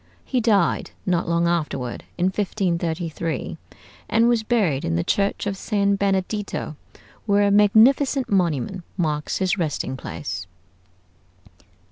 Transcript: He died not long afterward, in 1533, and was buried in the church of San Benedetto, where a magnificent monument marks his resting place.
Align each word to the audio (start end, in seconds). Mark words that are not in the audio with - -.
He 0.25 0.41
died 0.41 0.89
not 1.05 1.29
long 1.29 1.47
afterward, 1.47 2.05
in 2.17 2.25
1533, 2.25 3.55
and 4.09 4.27
was 4.27 4.41
buried 4.41 4.83
in 4.83 4.95
the 4.95 5.03
church 5.03 5.45
of 5.45 5.55
San 5.55 5.95
Benedetto, 5.95 6.75
where 7.27 7.45
a 7.45 7.51
magnificent 7.51 8.27
monument 8.27 8.83
marks 8.97 9.37
his 9.37 9.59
resting 9.59 9.95
place. 9.95 10.47